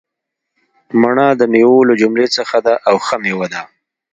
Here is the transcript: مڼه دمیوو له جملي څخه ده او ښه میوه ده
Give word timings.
مڼه 1.01 1.25
دمیوو 1.39 1.87
له 1.89 1.93
جملي 2.01 2.27
څخه 2.37 2.57
ده 2.65 2.73
او 2.87 2.95
ښه 3.05 3.15
میوه 3.23 3.47
ده 3.53 3.61